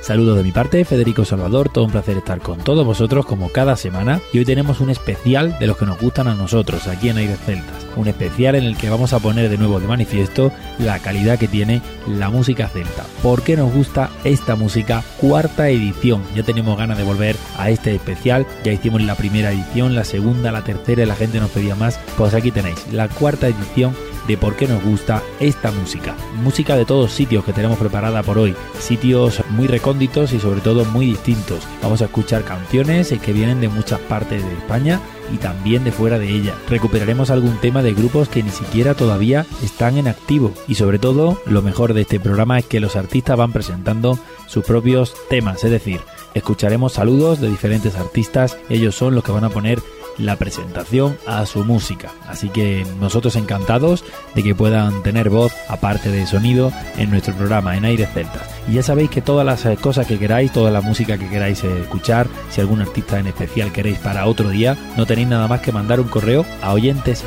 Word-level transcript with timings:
Saludos 0.00 0.38
de 0.38 0.42
mi 0.42 0.50
parte, 0.50 0.86
Federico 0.86 1.26
Salvador, 1.26 1.68
todo 1.68 1.84
un 1.84 1.90
placer 1.90 2.16
estar 2.16 2.40
con 2.40 2.58
todos 2.58 2.86
vosotros 2.86 3.26
como 3.26 3.50
cada 3.50 3.76
semana. 3.76 4.20
Y 4.32 4.38
hoy 4.38 4.46
tenemos 4.46 4.80
un 4.80 4.88
especial 4.88 5.58
de 5.58 5.66
los 5.66 5.76
que 5.76 5.84
nos 5.84 6.00
gustan 6.00 6.26
a 6.26 6.34
nosotros 6.34 6.86
aquí 6.86 7.10
en 7.10 7.18
Aires 7.18 7.38
Celtas, 7.44 7.86
un 7.96 8.08
especial 8.08 8.54
en 8.54 8.64
el 8.64 8.78
que 8.78 8.88
vamos 8.88 9.12
a 9.12 9.18
poner 9.18 9.50
de 9.50 9.58
nuevo 9.58 9.78
de 9.78 9.86
manifiesto 9.86 10.52
la 10.78 10.98
calidad 11.00 11.38
que 11.38 11.48
tiene 11.48 11.82
la 12.08 12.30
música 12.30 12.68
celta. 12.68 13.04
¿Por 13.22 13.42
qué 13.42 13.58
nos 13.58 13.72
gusta 13.74 14.10
esta 14.24 14.56
música? 14.56 15.04
Cuarta 15.20 15.68
edición, 15.68 16.22
ya 16.34 16.44
tenemos 16.44 16.78
ganas 16.78 16.96
de 16.96 17.04
volver 17.04 17.36
a 17.58 17.68
este 17.68 17.94
especial, 17.94 18.46
ya 18.64 18.72
hicimos 18.72 19.02
la 19.02 19.16
primera 19.16 19.52
edición, 19.52 19.94
la 19.94 20.04
segunda, 20.04 20.50
la 20.50 20.64
tercera 20.64 21.02
y 21.02 21.06
la 21.06 21.14
gente 21.14 21.40
nos 21.40 21.50
pedía 21.50 21.74
más, 21.74 22.00
pues 22.16 22.32
aquí 22.32 22.50
tenéis 22.50 22.90
la 22.90 23.08
cuarta 23.08 23.48
edición 23.48 23.94
de 24.30 24.36
por 24.36 24.54
qué 24.54 24.68
nos 24.68 24.80
gusta 24.84 25.24
esta 25.40 25.72
música. 25.72 26.14
Música 26.36 26.76
de 26.76 26.84
todos 26.84 27.10
sitios 27.10 27.44
que 27.44 27.52
tenemos 27.52 27.78
preparada 27.78 28.22
por 28.22 28.38
hoy, 28.38 28.54
sitios 28.78 29.42
muy 29.50 29.66
recónditos 29.66 30.32
y 30.32 30.38
sobre 30.38 30.60
todo 30.60 30.84
muy 30.84 31.06
distintos. 31.06 31.66
Vamos 31.82 32.00
a 32.00 32.04
escuchar 32.04 32.44
canciones 32.44 33.12
que 33.20 33.32
vienen 33.32 33.60
de 33.60 33.68
muchas 33.68 33.98
partes 33.98 34.44
de 34.44 34.52
España 34.52 35.00
y 35.34 35.38
también 35.38 35.82
de 35.82 35.90
fuera 35.90 36.20
de 36.20 36.28
ella. 36.28 36.54
Recuperaremos 36.68 37.30
algún 37.30 37.56
tema 37.58 37.82
de 37.82 37.92
grupos 37.92 38.28
que 38.28 38.44
ni 38.44 38.50
siquiera 38.50 38.94
todavía 38.94 39.46
están 39.64 39.98
en 39.98 40.06
activo 40.06 40.52
y 40.68 40.76
sobre 40.76 41.00
todo 41.00 41.42
lo 41.44 41.60
mejor 41.60 41.92
de 41.92 42.02
este 42.02 42.20
programa 42.20 42.60
es 42.60 42.66
que 42.66 42.78
los 42.78 42.94
artistas 42.94 43.36
van 43.36 43.50
presentando 43.50 44.16
sus 44.46 44.64
propios 44.64 45.16
temas, 45.28 45.64
es 45.64 45.72
decir, 45.72 46.00
escucharemos 46.34 46.92
saludos 46.92 47.40
de 47.40 47.50
diferentes 47.50 47.96
artistas, 47.96 48.58
ellos 48.68 48.94
son 48.94 49.16
los 49.16 49.24
que 49.24 49.32
van 49.32 49.44
a 49.44 49.50
poner 49.50 49.80
la 50.20 50.36
presentación 50.36 51.16
a 51.26 51.46
su 51.46 51.64
música. 51.64 52.12
Así 52.28 52.48
que 52.48 52.86
nosotros 53.00 53.36
encantados 53.36 54.04
de 54.34 54.42
que 54.42 54.54
puedan 54.54 55.02
tener 55.02 55.30
voz 55.30 55.52
aparte 55.68 56.10
de 56.10 56.26
sonido 56.26 56.72
en 56.96 57.10
nuestro 57.10 57.34
programa 57.34 57.76
en 57.76 57.84
Aires 57.84 58.08
Celtas. 58.12 58.48
Y 58.68 58.74
ya 58.74 58.82
sabéis 58.82 59.10
que 59.10 59.22
todas 59.22 59.46
las 59.46 59.78
cosas 59.80 60.06
que 60.06 60.18
queráis, 60.18 60.52
toda 60.52 60.70
la 60.70 60.80
música 60.80 61.18
que 61.18 61.28
queráis 61.28 61.64
escuchar, 61.64 62.28
si 62.50 62.60
algún 62.60 62.80
artista 62.80 63.18
en 63.18 63.26
especial 63.26 63.72
queréis 63.72 63.98
para 63.98 64.26
otro 64.26 64.50
día, 64.50 64.76
no 64.96 65.06
tenéis 65.06 65.28
nada 65.28 65.48
más 65.48 65.60
que 65.60 65.72
mandar 65.72 66.00
un 66.00 66.08
correo 66.08 66.44
a 66.62 66.72
oyentes 66.72 67.24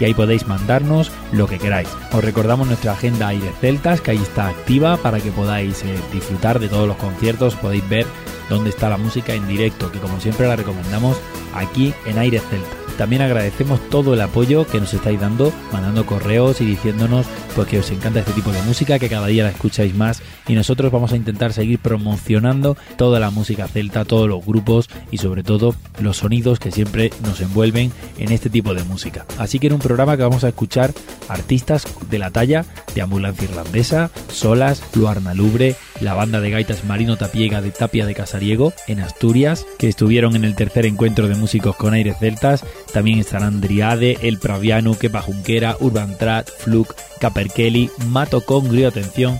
y 0.00 0.04
ahí 0.04 0.14
podéis 0.14 0.46
mandarnos 0.46 1.10
lo 1.32 1.46
que 1.46 1.58
queráis. 1.58 1.88
Os 2.12 2.24
recordamos 2.24 2.66
nuestra 2.66 2.92
agenda 2.92 3.28
Aires 3.28 3.54
Celtas 3.60 4.00
que 4.00 4.12
ahí 4.12 4.18
está 4.18 4.48
activa 4.48 4.96
para 4.96 5.20
que 5.20 5.30
podáis 5.30 5.84
eh, 5.84 5.94
disfrutar 6.12 6.58
de 6.58 6.68
todos 6.68 6.88
los 6.88 6.96
conciertos, 6.96 7.54
podéis 7.54 7.86
ver 7.88 8.06
dónde 8.50 8.68
está 8.68 8.90
la 8.90 8.98
música 8.98 9.32
en 9.32 9.48
directo, 9.48 9.90
que 9.90 9.98
como 9.98 10.20
siempre 10.20 10.46
la 10.46 10.56
recomendamos 10.56 11.16
aquí 11.54 11.94
en 12.04 12.18
Aires 12.18 12.42
Celtas. 12.50 12.80
También 12.98 13.22
agradecemos 13.22 13.80
todo 13.88 14.12
el 14.12 14.20
apoyo 14.20 14.66
que 14.66 14.78
nos 14.78 14.92
estáis 14.92 15.18
dando, 15.18 15.54
mandando 15.72 16.04
correos 16.04 16.60
y 16.60 16.66
diciéndonos 16.66 17.24
pues 17.54 17.66
que 17.66 17.78
os 17.78 17.90
encanta 17.90 18.20
este 18.20 18.34
tipo 18.34 18.52
de 18.52 18.60
música, 18.60 18.98
que 18.98 19.08
cada 19.08 19.26
día 19.26 19.44
la 19.44 19.48
escucháis 19.48 19.94
más 19.94 20.20
y 20.46 20.52
nosotros 20.52 20.92
vamos 20.92 21.12
a 21.12 21.16
intentar 21.16 21.54
seguir 21.54 21.78
promocionando 21.78 22.76
toda 22.96 23.18
la 23.18 23.30
música 23.30 23.68
celta, 23.68 24.04
todos 24.04 24.28
los 24.28 24.44
grupos 24.44 24.90
y 25.10 25.16
sobre 25.16 25.42
todo 25.42 25.74
los 25.98 26.18
sonidos 26.18 26.58
que 26.58 26.72
siempre 26.72 27.10
nos 27.24 27.40
envuelven 27.40 27.90
en 28.18 28.32
este 28.32 28.50
tipo 28.50 28.74
de 28.74 28.84
música. 28.84 29.24
Así 29.38 29.58
que 29.58 29.68
en 29.68 29.72
un 29.72 29.80
programa 29.80 30.18
que 30.18 30.24
vamos 30.24 30.44
a 30.44 30.48
escuchar 30.48 30.92
artistas 31.30 31.86
de 32.10 32.18
la 32.18 32.30
talla 32.30 32.66
de 32.94 33.00
Ambulancia 33.00 33.44
Irlandesa, 33.44 34.10
Solas, 34.28 34.82
Luarna 34.94 35.32
Lubre, 35.32 35.74
la 36.00 36.14
banda 36.14 36.40
de 36.40 36.50
gaitas 36.50 36.84
Marino 36.84 37.16
Tapiega 37.16 37.60
de 37.60 37.70
Tapia 37.70 38.06
de 38.06 38.14
Casariego 38.14 38.72
en 38.86 39.00
Asturias, 39.00 39.66
que 39.78 39.88
estuvieron 39.88 40.36
en 40.36 40.44
el 40.44 40.54
tercer 40.54 40.86
encuentro 40.86 41.28
de 41.28 41.34
músicos 41.34 41.76
con 41.76 41.94
aires 41.94 42.16
celtas, 42.18 42.64
también 42.92 43.18
estarán 43.18 43.60
Driade, 43.60 44.18
El 44.22 44.38
Praviano, 44.38 44.98
Kepa 44.98 45.22
Junquera, 45.22 45.76
Urban 45.80 46.16
Trat, 46.18 46.48
Fluke, 46.48 46.94
Caperkelly, 47.20 47.90
Mato 48.08 48.40
Congrio, 48.40 48.88
atención, 48.88 49.38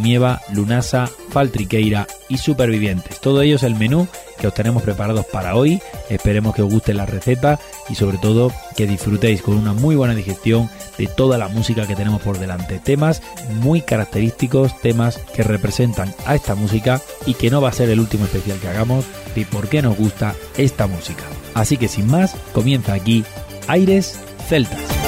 Mieva, 0.00 0.40
Lunasa, 0.52 1.10
Faltriqueira 1.30 2.06
y 2.28 2.38
Supervivientes. 2.38 3.20
Todo 3.20 3.42
ello 3.42 3.56
es 3.56 3.62
el 3.62 3.74
menú 3.74 4.08
que 4.38 4.46
os 4.46 4.54
tenemos 4.54 4.82
preparados 4.82 5.26
para 5.26 5.54
hoy. 5.54 5.80
Esperemos 6.08 6.54
que 6.54 6.62
os 6.62 6.70
guste 6.70 6.94
la 6.94 7.06
receta 7.06 7.58
y 7.88 7.94
sobre 7.94 8.18
todo 8.18 8.52
que 8.76 8.86
disfrutéis 8.86 9.42
con 9.42 9.56
una 9.56 9.72
muy 9.72 9.96
buena 9.96 10.14
digestión 10.14 10.70
de 10.96 11.06
toda 11.06 11.38
la 11.38 11.48
música 11.48 11.86
que 11.86 11.96
tenemos 11.96 12.22
por 12.22 12.38
delante. 12.38 12.78
Temas 12.78 13.22
muy 13.60 13.82
característicos, 13.82 14.80
temas 14.80 15.18
que 15.34 15.42
representan 15.42 16.14
a 16.26 16.34
esta 16.34 16.54
música 16.54 17.00
y 17.26 17.34
que 17.34 17.50
no 17.50 17.60
va 17.60 17.68
a 17.68 17.72
ser 17.72 17.90
el 17.90 18.00
último 18.00 18.24
especial 18.24 18.58
que 18.58 18.68
hagamos 18.68 19.04
de 19.34 19.44
por 19.44 19.68
qué 19.68 19.82
nos 19.82 19.96
gusta 19.96 20.34
esta 20.56 20.86
música. 20.86 21.24
Así 21.54 21.76
que 21.76 21.88
sin 21.88 22.06
más, 22.06 22.34
comienza 22.52 22.94
aquí 22.94 23.24
Aires 23.66 24.18
Celtas. 24.48 25.07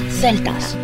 Celtas. 0.00 0.81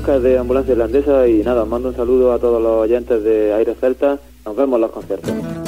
Oscar 0.00 0.20
de 0.22 0.38
Ambulancia 0.38 0.72
Irlandesa 0.72 1.28
y 1.28 1.42
nada, 1.42 1.66
mando 1.66 1.90
un 1.90 1.94
saludo 1.94 2.32
a 2.32 2.38
todos 2.38 2.62
los 2.62 2.72
oyentes 2.72 3.22
de 3.22 3.52
Aire 3.52 3.74
Celta. 3.74 4.18
Nos 4.46 4.56
vemos 4.56 4.78
en 4.78 4.80
los 4.80 4.90
conciertos. 4.92 5.59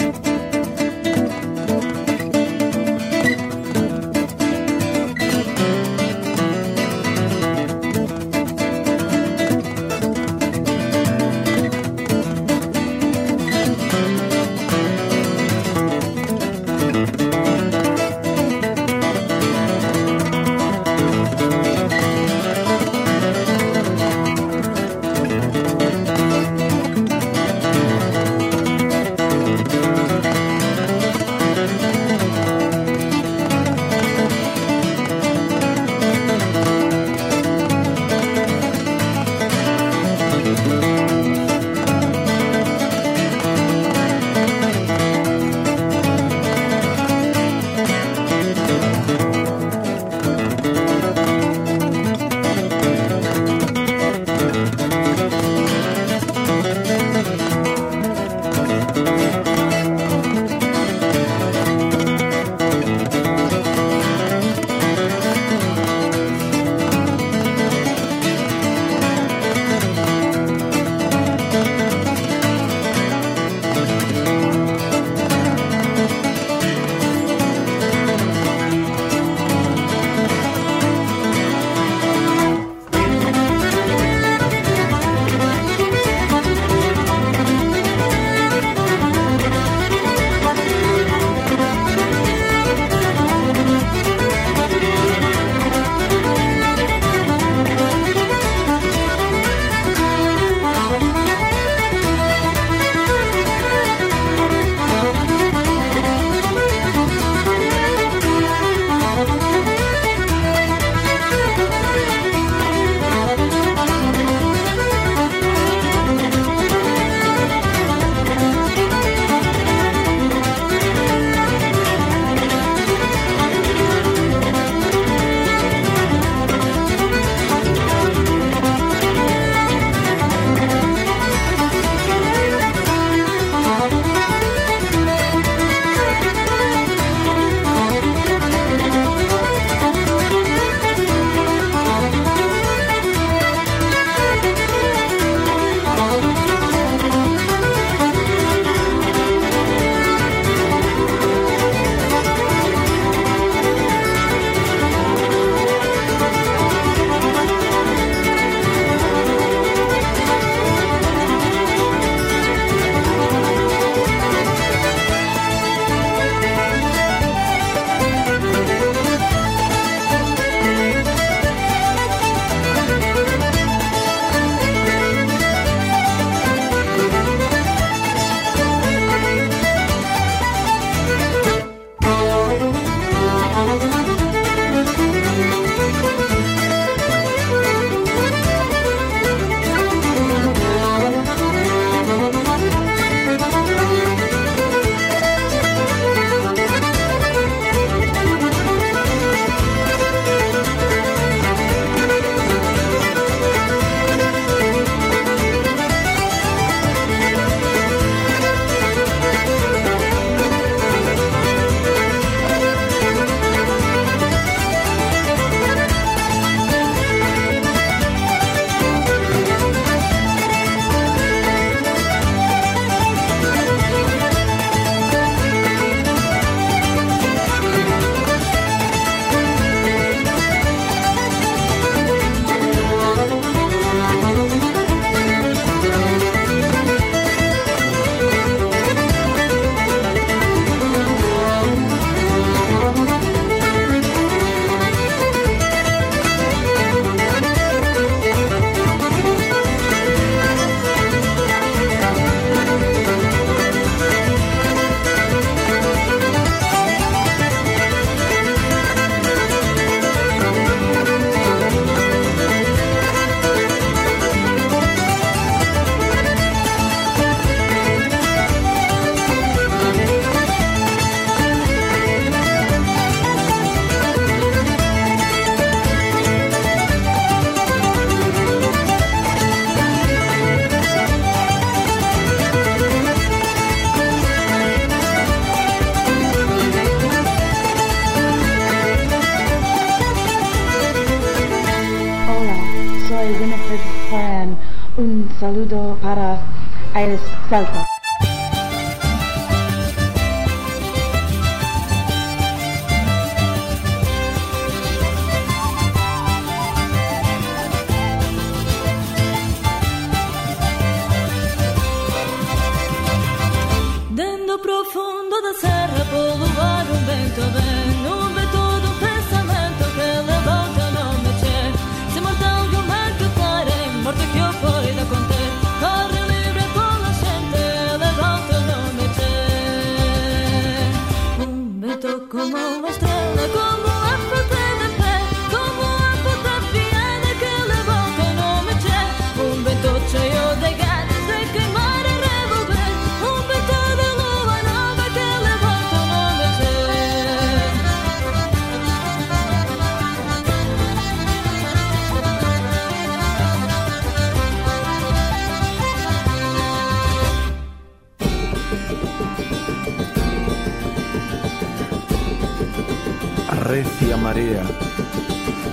recia 363.63 364.17
marea, 364.17 364.63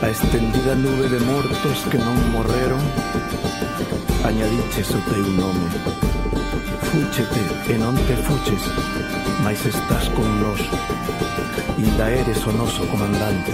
a 0.02 0.10
estendida 0.10 0.76
nube 0.76 1.10
de 1.10 1.20
mortos 1.26 1.86
que 1.90 1.98
non 1.98 2.16
morreron, 2.30 2.82
añadiches 4.24 4.94
o 4.94 5.02
teu 5.10 5.26
nome. 5.34 5.68
Fúchete 6.90 7.44
e 7.70 7.76
non 7.82 7.98
te 8.06 8.16
fuches, 8.26 8.64
mais 9.42 9.62
estás 9.66 10.10
con 10.14 10.28
nos 10.42 10.62
Inda 11.80 12.12
eres 12.12 12.46
o 12.46 12.52
noso 12.52 12.86
comandante. 12.88 13.54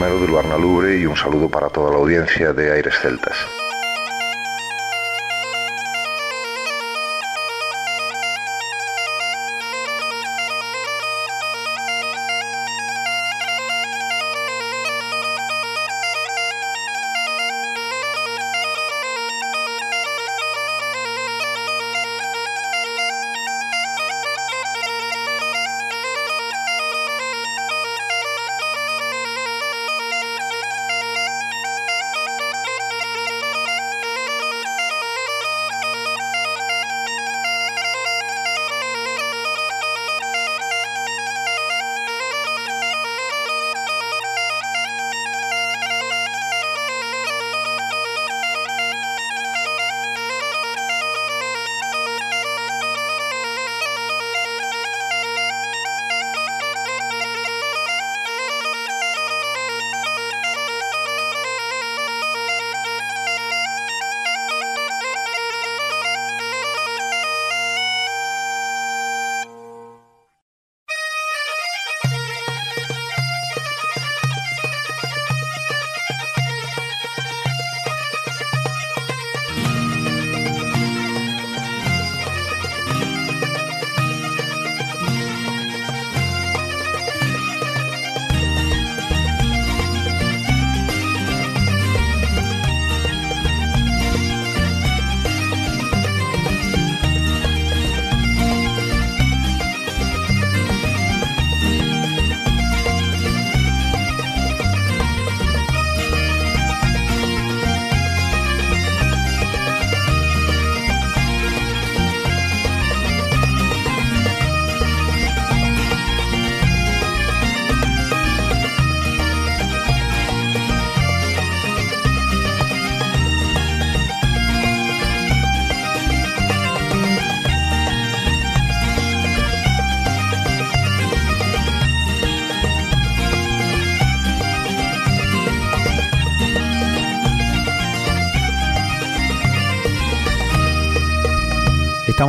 De 0.00 0.98
y 0.98 1.04
un 1.04 1.14
saludo 1.14 1.50
para 1.50 1.68
toda 1.68 1.90
la 1.90 1.98
audiencia 1.98 2.54
de 2.54 2.72
Aires 2.72 2.94
Celtas. 3.02 3.59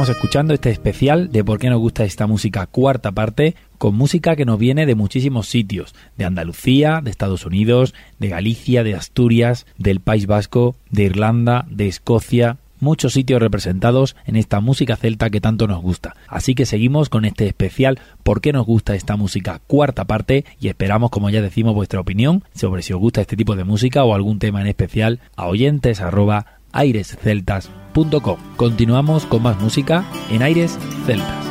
Estamos 0.02 0.18
escuchando 0.18 0.56
este 0.56 0.72
especial 0.72 1.32
de 1.32 1.44
por 1.44 1.60
qué 1.60 1.70
nos 1.70 1.80
gusta 1.80 2.06
esta 2.06 2.26
música 2.26 2.66
cuarta 2.66 3.12
parte, 3.12 3.56
con 3.78 3.94
música 3.94 4.36
que 4.36 4.46
nos 4.46 4.58
viene 4.58 4.88
de 4.88 4.96
muchísimos 4.96 5.48
sitios, 5.48 5.94
de 6.18 6.26
Andalucía, 6.26 7.02
de 7.04 7.12
Estados 7.12 7.46
Unidos, 7.46 7.94
de 8.18 8.30
Galicia, 8.30 8.84
de 8.84 8.96
Asturias, 8.96 9.68
del 9.78 10.00
País 10.00 10.26
Vasco, 10.26 10.76
de 10.90 11.04
Irlanda, 11.04 11.68
de 11.70 11.88
Escocia, 11.88 12.58
muchos 12.80 13.14
sitios 13.14 13.40
representados 13.40 14.16
en 14.26 14.38
esta 14.38 14.60
música 14.60 14.96
celta 14.96 15.30
que 15.30 15.40
tanto 15.40 15.68
nos 15.68 15.84
gusta. 15.84 16.16
Así 16.28 16.56
que 16.56 16.66
seguimos 16.66 17.10
con 17.10 17.24
este 17.24 17.46
especial 17.46 18.00
por 18.24 18.42
qué 18.42 18.54
nos 18.54 18.66
gusta 18.66 18.96
esta 18.96 19.18
música 19.18 19.62
cuarta 19.68 20.06
parte 20.06 20.46
y 20.60 20.70
esperamos, 20.70 21.12
como 21.12 21.30
ya 21.30 21.44
decimos, 21.44 21.76
vuestra 21.76 22.02
opinión 22.02 22.44
sobre 22.56 22.82
si 22.82 22.92
os 22.92 23.00
gusta 23.00 23.22
este 23.22 23.38
tipo 23.38 23.56
de 23.56 23.66
música 23.66 24.04
o 24.04 24.16
algún 24.16 24.40
tema 24.40 24.62
en 24.62 24.68
especial 24.68 25.20
a 25.36 25.46
oyentes 25.46 26.02
arroba 26.02 26.58
airesceltas.com. 26.74 28.38
Continuamos 28.56 29.26
con 29.26 29.44
más 29.44 29.60
música 29.60 30.06
en 30.30 30.42
Aires 30.42 30.78
Celtas. 31.06 31.51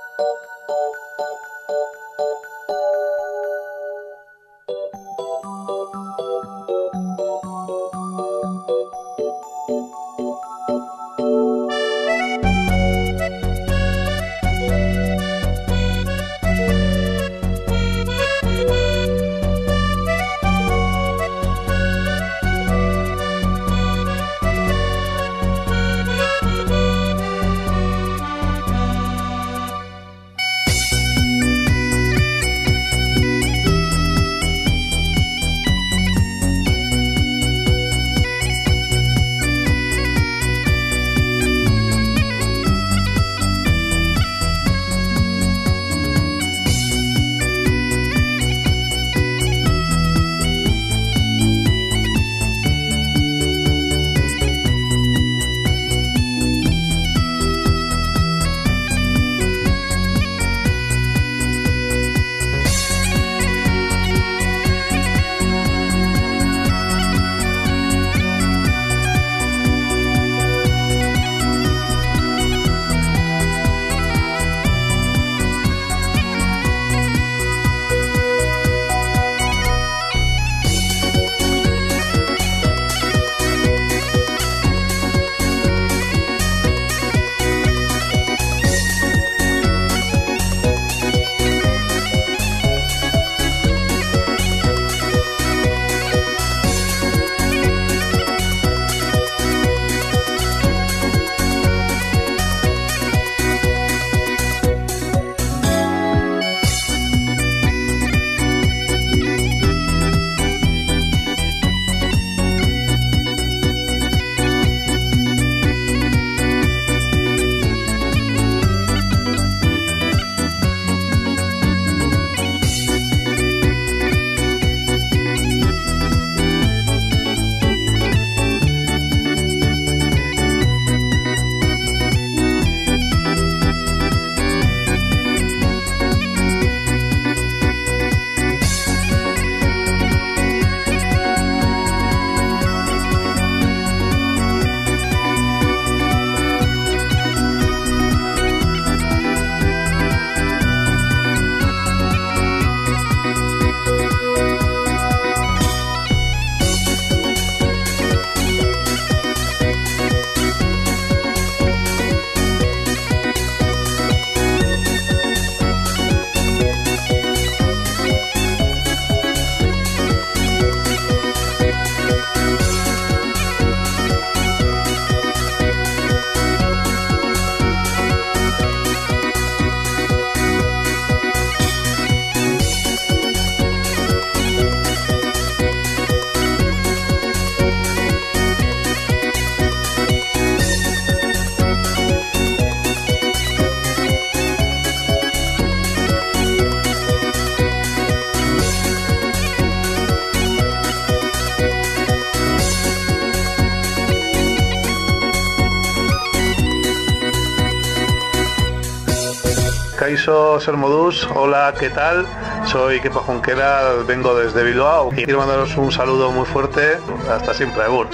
Caiso 210.51 210.59
Sermodus, 210.59 211.29
hola, 211.33 211.73
¿qué 211.79 211.89
tal? 211.89 212.25
Soy 212.65 212.99
Kepa 212.99 213.21
Jonquera, 213.21 213.93
vengo 214.05 214.35
desde 214.35 214.63
Bilbao 214.63 215.09
y 215.13 215.23
quiero 215.23 215.39
mandaros 215.39 215.77
un 215.77 215.91
saludo 215.93 216.29
muy 216.31 216.45
fuerte. 216.45 216.97
Hasta 217.29 217.53
siempre, 217.53 217.83
Agur. 217.83 218.09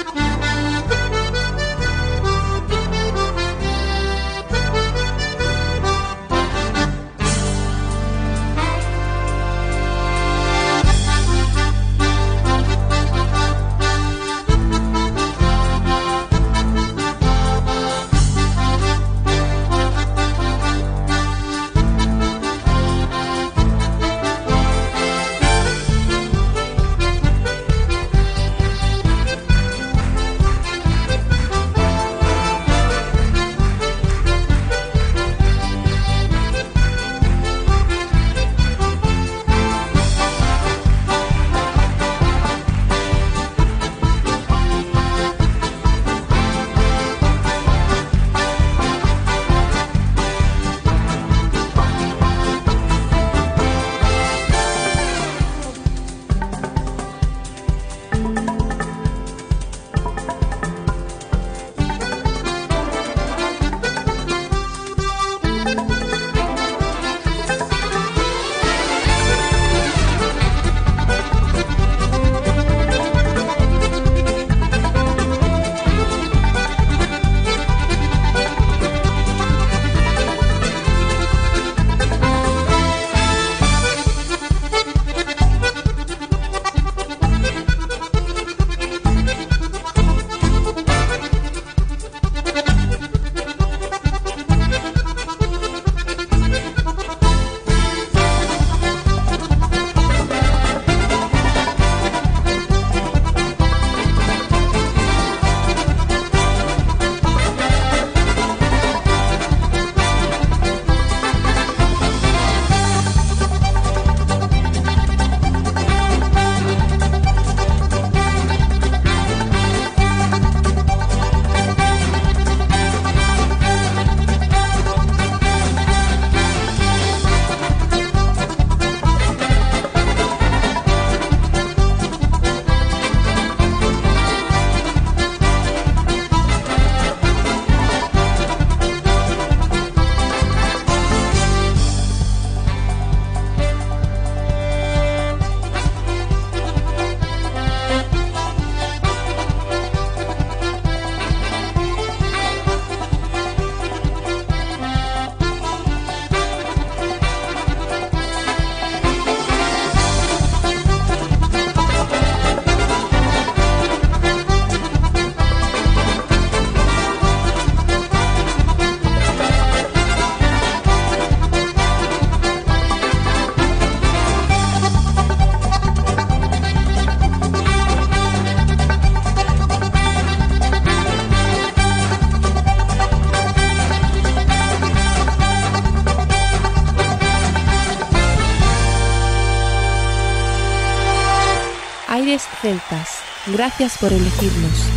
Gracias 193.48 193.98
por 193.98 194.12
elegirnos. 194.12 194.92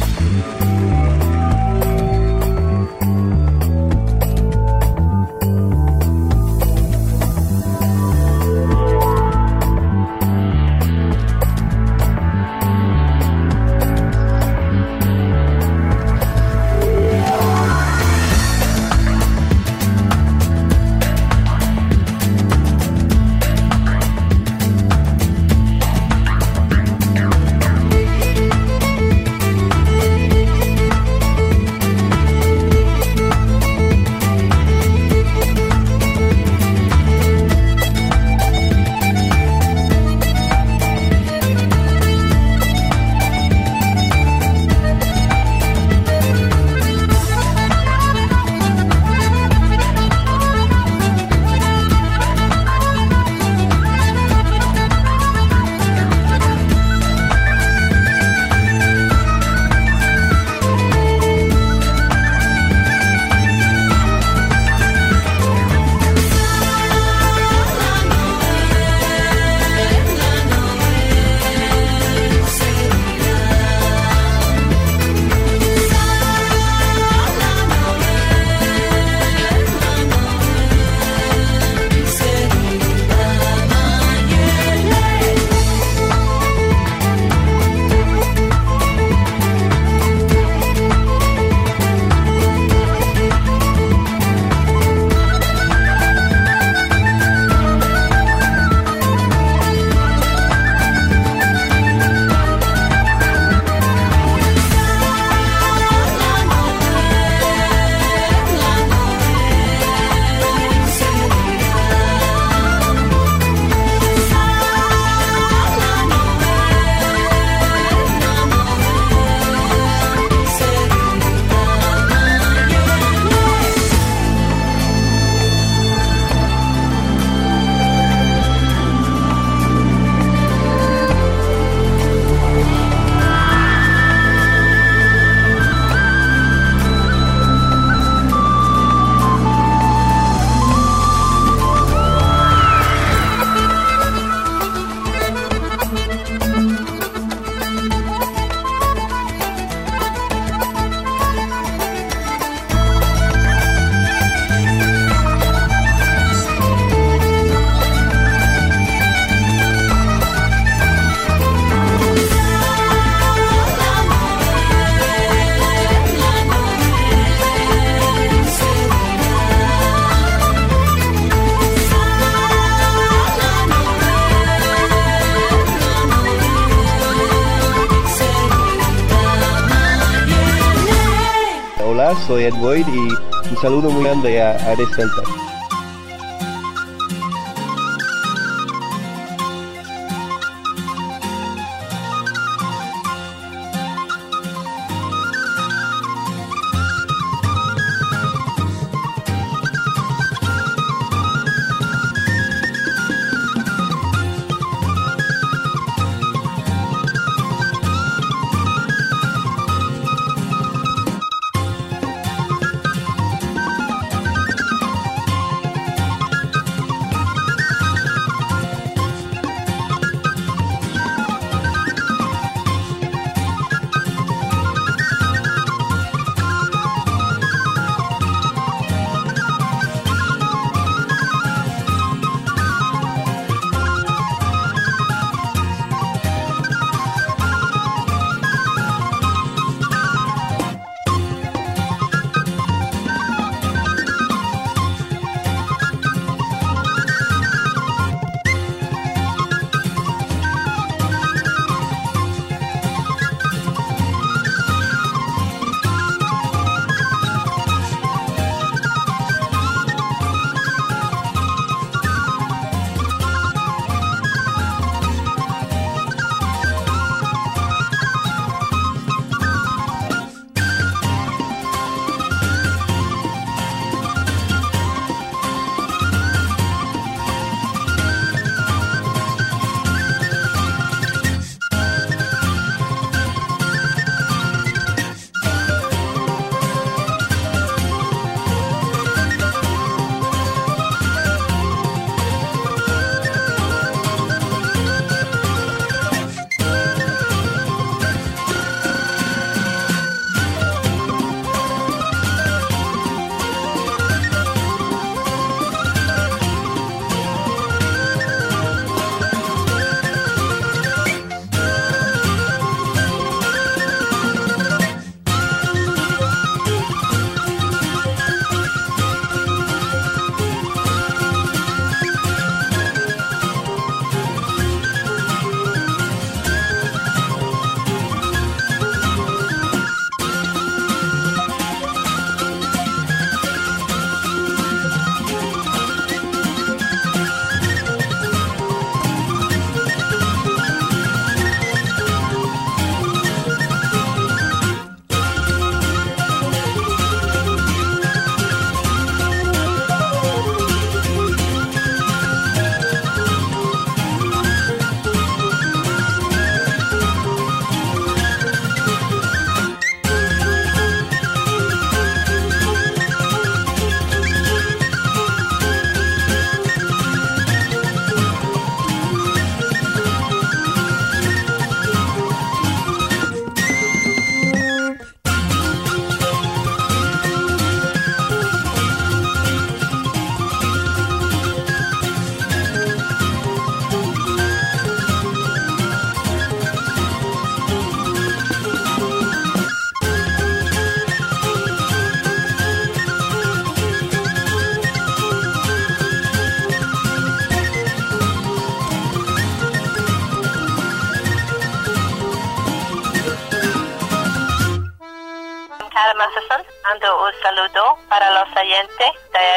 Soy 182.31 182.45
Edward 182.45 182.87
y 182.89 183.51
un 183.51 183.57
saludo 183.61 183.91
muy 183.91 184.05
grande 184.05 184.41
a 184.41 184.77
Celtas. 184.95 185.27
mando 185.27 185.40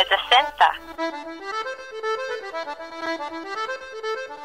60. 0.09 0.71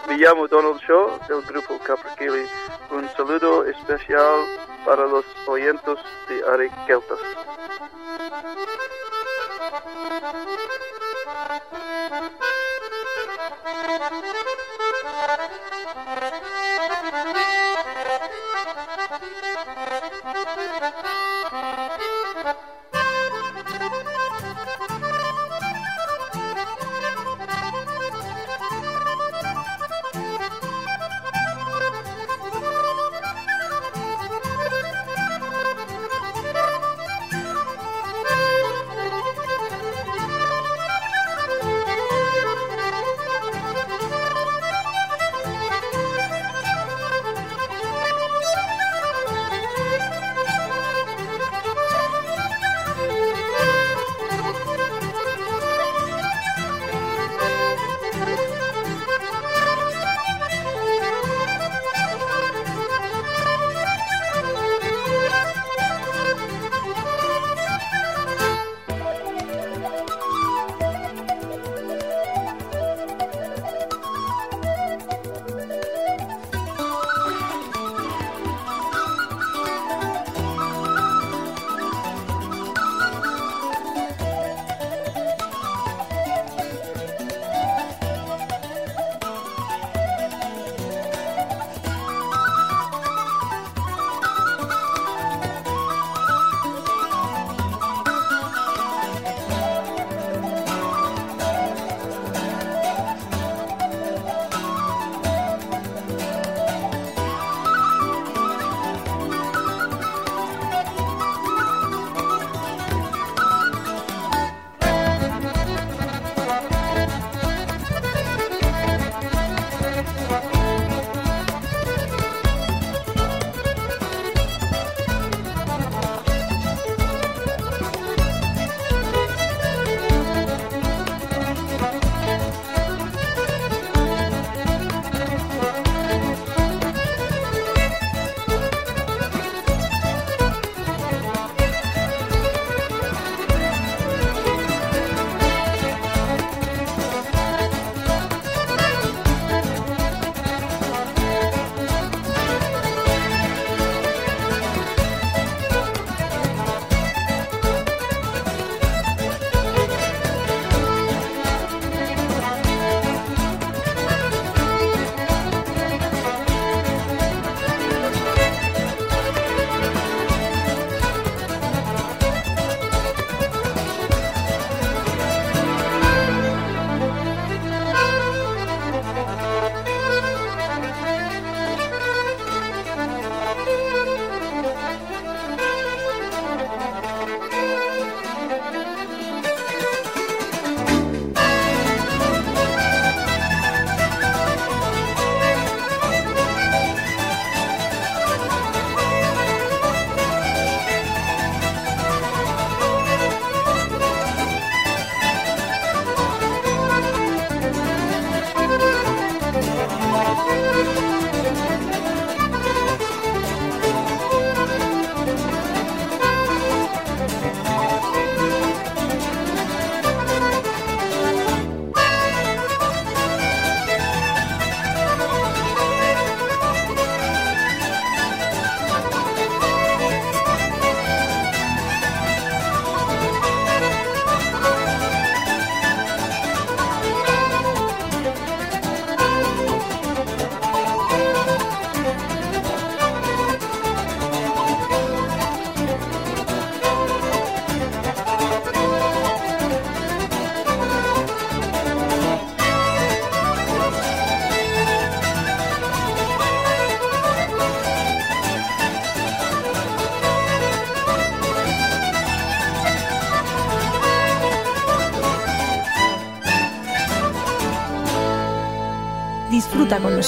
Me 0.08 0.16
llamo 0.16 0.46
Donald 0.48 0.80
Shaw 0.80 1.18
del 1.28 1.42
grupo 1.42 1.78
Capriquili. 1.78 2.46
Un 2.90 3.08
saludo 3.16 3.64
especial 3.66 4.46
para 4.84 5.06
los 5.06 5.24
oyentes 5.46 5.98
de 6.28 6.42
Arequeltas. 6.50 7.18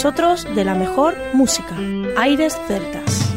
Nosotros 0.03 0.47
de 0.55 0.65
la 0.65 0.75
mejor 0.75 1.15
música. 1.35 1.77
Aires 2.17 2.59
Celtas. 2.67 3.30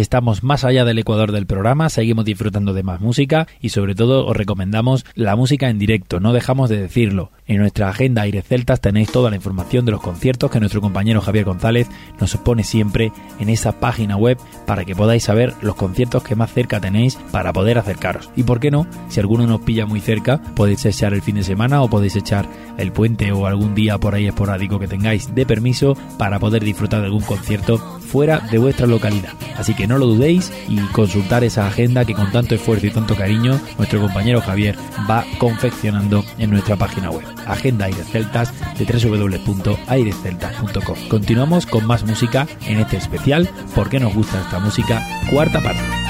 Estamos 0.00 0.42
más 0.42 0.64
allá 0.64 0.86
del 0.86 0.98
ecuador 0.98 1.30
del 1.30 1.44
programa, 1.44 1.90
seguimos 1.90 2.24
disfrutando 2.24 2.72
de 2.72 2.82
más 2.82 3.02
música 3.02 3.46
y 3.60 3.68
sobre 3.68 3.94
todo 3.94 4.24
os 4.24 4.34
recomendamos 4.34 5.04
la 5.14 5.36
música 5.36 5.68
en 5.68 5.78
directo, 5.78 6.20
no 6.20 6.32
dejamos 6.32 6.70
de 6.70 6.80
decirlo. 6.80 7.32
En 7.46 7.58
nuestra 7.58 7.90
agenda 7.90 8.22
Aires 8.22 8.46
Celtas 8.46 8.80
tenéis 8.80 9.12
toda 9.12 9.28
la 9.28 9.36
información 9.36 9.84
de 9.84 9.92
los 9.92 10.00
conciertos 10.00 10.50
que 10.50 10.58
nuestro 10.58 10.80
compañero 10.80 11.20
Javier 11.20 11.44
González 11.44 11.86
nos 12.18 12.34
pone 12.38 12.64
siempre 12.64 13.12
en 13.40 13.50
esa 13.50 13.78
página 13.78 14.16
web 14.16 14.38
para 14.66 14.86
que 14.86 14.96
podáis 14.96 15.24
saber 15.24 15.52
los 15.60 15.74
conciertos 15.74 16.22
que 16.22 16.34
más 16.34 16.50
cerca 16.50 16.80
tenéis 16.80 17.18
para 17.30 17.52
poder 17.52 17.76
acercaros. 17.76 18.30
Y 18.36 18.44
por 18.44 18.58
qué 18.58 18.70
no, 18.70 18.86
si 19.10 19.20
alguno 19.20 19.46
nos 19.46 19.60
pilla 19.60 19.84
muy 19.84 20.00
cerca, 20.00 20.40
podéis 20.56 20.86
echar 20.86 21.12
el 21.12 21.20
fin 21.20 21.34
de 21.34 21.42
semana 21.42 21.82
o 21.82 21.90
podéis 21.90 22.16
echar 22.16 22.48
el 22.78 22.90
puente 22.90 23.32
o 23.32 23.44
algún 23.44 23.74
día 23.74 23.98
por 23.98 24.14
ahí 24.14 24.26
esporádico 24.26 24.78
que 24.78 24.88
tengáis 24.88 25.34
de 25.34 25.44
permiso 25.44 25.94
para 26.16 26.38
poder 26.38 26.64
disfrutar 26.64 27.00
de 27.00 27.06
algún 27.06 27.22
concierto 27.22 27.99
fuera 28.10 28.40
de 28.50 28.58
vuestra 28.58 28.86
localidad. 28.86 29.32
Así 29.56 29.74
que 29.74 29.86
no 29.86 29.98
lo 29.98 30.06
dudéis 30.06 30.52
y 30.68 30.78
consultar 30.88 31.44
esa 31.44 31.66
agenda 31.66 32.04
que 32.04 32.14
con 32.14 32.30
tanto 32.32 32.54
esfuerzo 32.54 32.86
y 32.86 32.90
tanto 32.90 33.14
cariño 33.14 33.60
nuestro 33.78 34.00
compañero 34.00 34.40
Javier 34.40 34.76
va 35.08 35.24
confeccionando 35.38 36.24
en 36.38 36.50
nuestra 36.50 36.76
página 36.76 37.10
web. 37.10 37.24
Agenda 37.46 37.86
Aires 37.86 38.08
Celtas 38.10 38.52
de 38.78 38.84
www.airesceltas.com. 38.84 40.96
Continuamos 41.08 41.66
con 41.66 41.86
más 41.86 42.04
música 42.04 42.46
en 42.66 42.80
este 42.80 42.96
especial 42.96 43.48
porque 43.74 44.00
nos 44.00 44.14
gusta 44.14 44.40
esta 44.40 44.58
música, 44.58 45.02
cuarta 45.30 45.60
parte. 45.60 46.09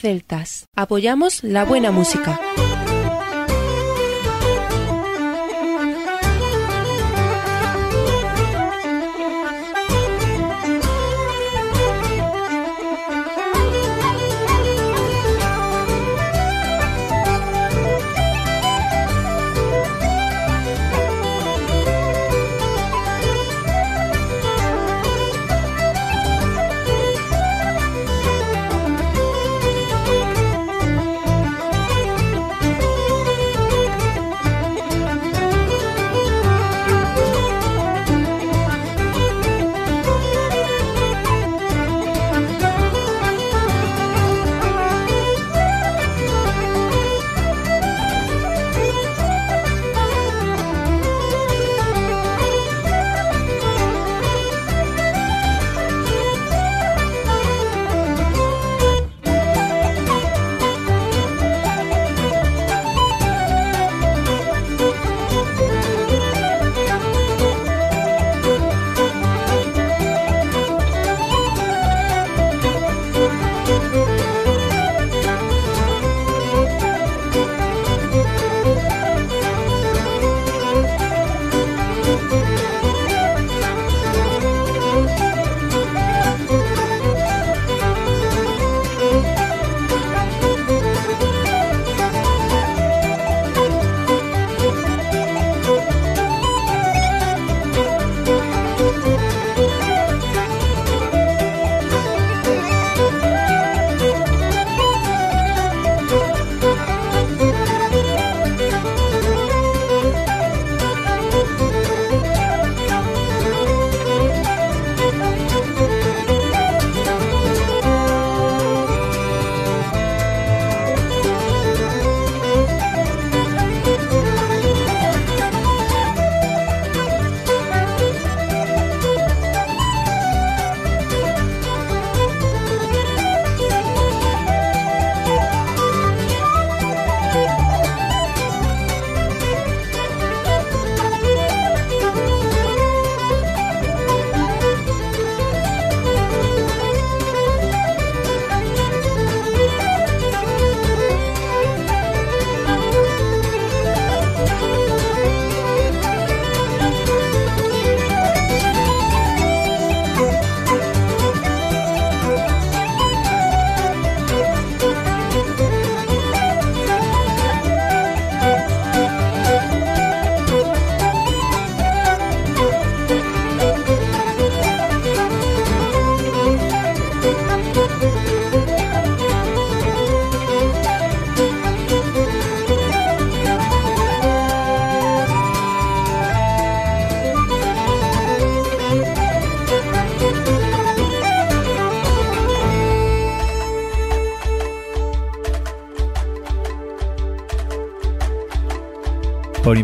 Celtas. 0.00 0.66
Apoyamos 0.76 1.42
la 1.42 1.64
buena 1.64 1.90
música. 1.90 2.38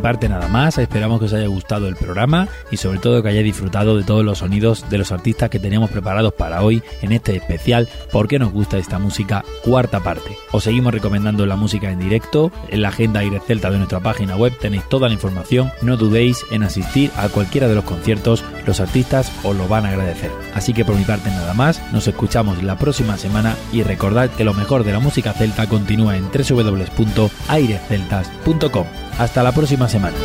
Parte 0.04 0.28
nada 0.28 0.48
más, 0.48 0.76
esperamos 0.76 1.18
que 1.18 1.24
os 1.24 1.32
haya 1.32 1.46
gustado 1.46 1.88
el 1.88 1.96
programa 1.96 2.46
y 2.70 2.76
sobre 2.76 2.98
todo 2.98 3.22
que 3.22 3.30
hayáis 3.30 3.46
disfrutado 3.46 3.96
de 3.96 4.04
todos 4.04 4.22
los 4.22 4.40
sonidos 4.40 4.84
de 4.90 4.98
los 4.98 5.12
artistas 5.12 5.48
que 5.48 5.58
teníamos 5.58 5.90
preparados 5.90 6.34
para 6.34 6.62
hoy 6.62 6.82
en 7.00 7.12
este 7.12 7.34
especial 7.34 7.88
porque 8.12 8.38
nos 8.38 8.52
gusta 8.52 8.76
esta 8.76 8.98
música 8.98 9.46
cuarta 9.64 10.00
parte. 10.00 10.36
Os 10.52 10.64
seguimos 10.64 10.92
recomendando 10.92 11.46
la 11.46 11.56
música 11.56 11.90
en 11.90 12.00
directo, 12.00 12.52
en 12.68 12.82
la 12.82 12.90
agenda 12.90 13.20
Aire 13.20 13.40
Celta 13.40 13.70
de 13.70 13.78
nuestra 13.78 14.00
página 14.00 14.36
web 14.36 14.52
tenéis 14.60 14.86
toda 14.90 15.08
la 15.08 15.14
información, 15.14 15.72
no 15.80 15.96
dudéis 15.96 16.44
en 16.50 16.64
asistir 16.64 17.10
a 17.16 17.30
cualquiera 17.30 17.66
de 17.66 17.74
los 17.74 17.84
conciertos, 17.84 18.44
los 18.66 18.80
artistas 18.80 19.32
os 19.42 19.56
lo 19.56 19.68
van 19.68 19.86
a 19.86 19.88
agradecer. 19.88 20.30
Así 20.54 20.74
que 20.74 20.84
por 20.84 20.96
mi 20.96 21.04
parte 21.04 21.30
nada 21.30 21.54
más, 21.54 21.80
nos 21.94 22.06
escuchamos 22.06 22.62
la 22.62 22.76
próxima 22.76 23.16
semana 23.16 23.56
y 23.72 23.82
recordad 23.82 24.28
que 24.28 24.44
lo 24.44 24.52
mejor 24.52 24.84
de 24.84 24.92
la 24.92 25.00
música 25.00 25.32
celta 25.32 25.66
continúa 25.66 26.18
en 26.18 26.24
www.aireceltas.com. 26.24 29.03
Hasta 29.18 29.42
la 29.42 29.52
próxima 29.52 29.88
semana. 29.88 30.16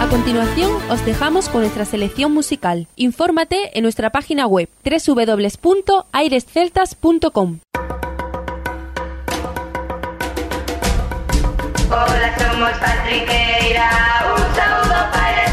A 0.00 0.06
continuación, 0.08 0.70
os 0.90 1.04
dejamos 1.04 1.48
con 1.48 1.60
nuestra 1.62 1.84
selección 1.84 2.32
musical. 2.32 2.86
Infórmate 2.94 3.76
en 3.76 3.82
nuestra 3.82 4.10
página 4.10 4.46
web 4.46 4.68
www.airesceltas.com. 4.84 7.58
Hola, 11.90 12.38
somos 12.38 12.70
Patriqueira, 12.78 13.90
un 14.34 14.40
saludo 14.54 15.10
para 15.12 15.44
el 15.44 15.52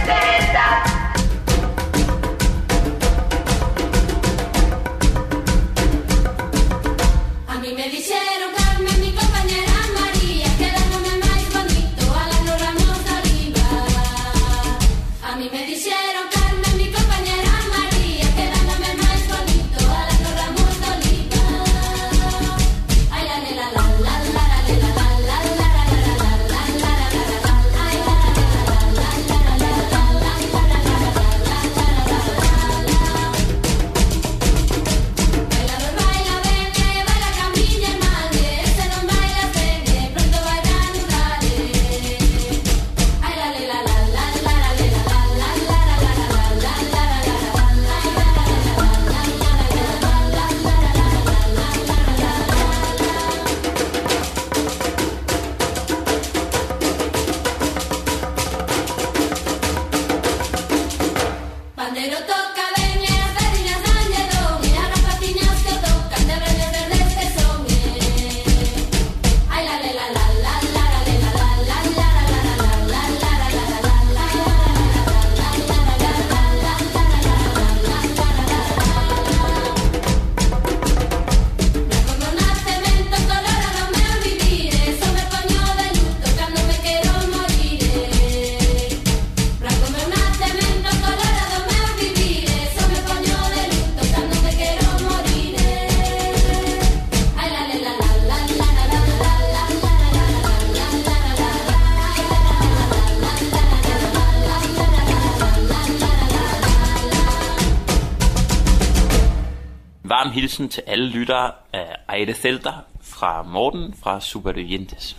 hilsen 110.61 110.69
til 110.69 110.83
alle 110.87 111.09
lyttere 111.09 111.51
af 111.73 111.97
Aire 112.07 112.33
Celta 112.33 112.71
fra 113.01 113.43
Morten 113.43 113.93
fra 114.03 114.19
Supervivientes. 114.19 115.15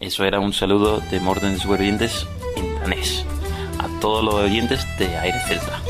Eso 0.00 0.24
era 0.24 0.38
un 0.38 0.52
saludo 0.52 1.00
de 1.10 1.20
Morten 1.20 1.52
de 1.52 1.58
Supervivientes 1.58 2.26
en 2.56 2.64
danés. 2.80 3.24
A 3.78 3.86
todos 4.00 4.24
los 4.24 4.34
oyentes 4.34 4.80
de 4.98 5.06
Aire 5.18 5.40
Celta. 5.48 5.89